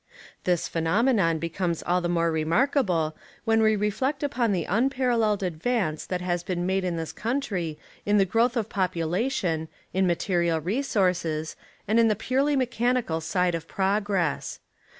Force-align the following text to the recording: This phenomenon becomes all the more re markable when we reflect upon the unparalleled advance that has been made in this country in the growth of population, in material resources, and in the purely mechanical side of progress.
This 0.45 0.67
phenomenon 0.67 1.37
becomes 1.37 1.83
all 1.83 2.01
the 2.01 2.09
more 2.09 2.31
re 2.31 2.43
markable 2.43 3.15
when 3.45 3.61
we 3.61 3.75
reflect 3.75 4.23
upon 4.23 4.51
the 4.51 4.65
unparalleled 4.65 5.43
advance 5.43 6.07
that 6.07 6.21
has 6.21 6.41
been 6.41 6.65
made 6.65 6.83
in 6.83 6.95
this 6.95 7.13
country 7.13 7.77
in 8.03 8.17
the 8.17 8.25
growth 8.25 8.57
of 8.57 8.67
population, 8.67 9.67
in 9.93 10.07
material 10.07 10.59
resources, 10.59 11.55
and 11.87 11.99
in 11.99 12.07
the 12.07 12.15
purely 12.15 12.55
mechanical 12.55 13.21
side 13.21 13.53
of 13.53 13.67
progress. 13.67 14.59